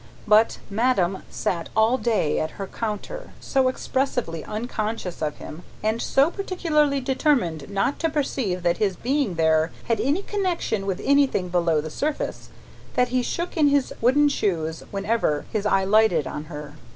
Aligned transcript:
But, 0.27 0.57
madame 0.67 1.21
sat 1.29 1.69
all 1.75 1.99
day 1.99 2.39
at 2.39 2.49
her 2.57 2.65
counter, 2.65 3.33
so 3.39 3.67
expressly 3.69 4.43
unconscious 4.43 5.21
of 5.21 5.35
him, 5.35 5.61
and 5.83 6.01
so 6.01 6.31
particularly 6.31 6.99
determined 6.99 7.69
not 7.69 7.99
to 7.99 8.09
perceive 8.09 8.63
that 8.63 8.77
his 8.77 8.95
being 8.95 9.35
there 9.35 9.71
had 9.83 10.01
any 10.01 10.23
connection 10.23 10.87
with 10.87 10.99
anything 11.03 11.49
below 11.49 11.81
the 11.81 11.91
surface, 11.91 12.49
that 12.95 13.09
he 13.09 13.21
shook 13.21 13.55
in 13.55 13.67
his 13.67 13.93
wooden 14.01 14.27
shoes 14.27 14.81
whenever 14.89 15.45
his 15.51 15.67
eye 15.67 15.83
lighted 15.83 16.25
on 16.25 16.45
her. 16.45 16.73